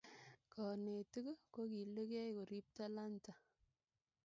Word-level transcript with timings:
kanetik 0.51 1.39
kokilikei 1.53 2.31
korip 2.37 2.67
talanta 2.75 3.33